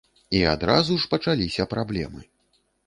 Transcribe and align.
І 0.37 0.39
адразу 0.53 0.97
ж 1.03 1.11
пачаліся 1.13 1.71
праблемы. 1.77 2.21